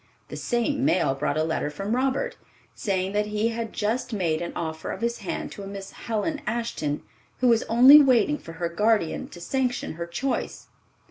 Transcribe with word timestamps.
The 0.29 0.35
same 0.35 0.83
mail 0.83 1.13
brought 1.13 1.37
a 1.37 1.43
letter 1.43 1.69
from 1.69 1.95
Robert, 1.95 2.35
saying 2.73 3.11
that 3.11 3.27
he 3.27 3.49
had 3.49 3.71
just 3.71 4.13
made 4.13 4.41
an 4.41 4.51
offer 4.55 4.89
of 4.89 5.01
his 5.01 5.19
hand 5.19 5.51
to 5.51 5.61
a 5.61 5.67
Miss 5.67 5.91
Helen 5.91 6.41
Ashton, 6.47 7.03
who 7.39 7.47
was 7.49 7.61
only 7.69 8.01
waiting 8.01 8.39
for 8.39 8.53
her 8.53 8.67
guardian 8.67 9.27
to 9.27 9.39
sanction 9.39 9.93
her 9.93 10.07
choice. 10.07 10.69